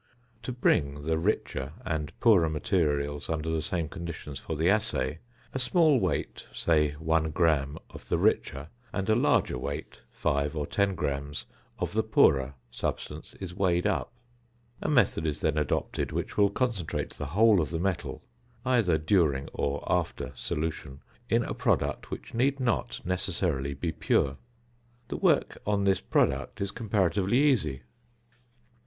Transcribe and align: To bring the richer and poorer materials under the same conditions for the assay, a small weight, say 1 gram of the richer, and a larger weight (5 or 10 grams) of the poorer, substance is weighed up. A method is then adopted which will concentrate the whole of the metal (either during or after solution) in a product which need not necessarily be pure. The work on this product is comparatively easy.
To 0.41 0.51
bring 0.51 1.03
the 1.03 1.19
richer 1.19 1.73
and 1.85 2.11
poorer 2.19 2.49
materials 2.49 3.29
under 3.29 3.51
the 3.51 3.61
same 3.61 3.87
conditions 3.87 4.39
for 4.39 4.55
the 4.55 4.67
assay, 4.67 5.19
a 5.53 5.59
small 5.59 5.99
weight, 5.99 6.43
say 6.51 6.93
1 6.93 7.29
gram 7.29 7.77
of 7.91 8.09
the 8.09 8.17
richer, 8.17 8.69
and 8.91 9.07
a 9.09 9.15
larger 9.15 9.59
weight 9.59 10.01
(5 10.09 10.55
or 10.57 10.65
10 10.65 10.95
grams) 10.95 11.45
of 11.77 11.93
the 11.93 12.01
poorer, 12.01 12.55
substance 12.71 13.35
is 13.39 13.53
weighed 13.53 13.85
up. 13.85 14.11
A 14.81 14.89
method 14.89 15.27
is 15.27 15.39
then 15.41 15.59
adopted 15.59 16.11
which 16.11 16.35
will 16.35 16.49
concentrate 16.49 17.11
the 17.11 17.27
whole 17.27 17.61
of 17.61 17.69
the 17.69 17.77
metal 17.77 18.23
(either 18.65 18.97
during 18.97 19.49
or 19.53 19.83
after 19.87 20.31
solution) 20.33 21.01
in 21.29 21.43
a 21.43 21.53
product 21.53 22.09
which 22.09 22.33
need 22.33 22.59
not 22.59 22.99
necessarily 23.05 23.75
be 23.75 23.91
pure. 23.91 24.37
The 25.09 25.17
work 25.17 25.59
on 25.67 25.83
this 25.83 26.01
product 26.01 26.59
is 26.59 26.71
comparatively 26.71 27.37
easy. 27.37 27.83